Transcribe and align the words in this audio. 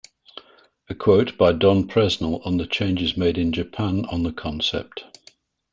A 0.89 0.95
quote 0.95 1.37
by 1.37 1.51
Don 1.51 1.87
Presnell 1.87 2.43
on 2.43 2.57
the 2.57 2.65
changes 2.65 3.15
made 3.15 3.37
in 3.37 3.51
Japan 3.51 4.05
on 4.05 4.23
the 4.23 4.33
concept. 4.33 5.03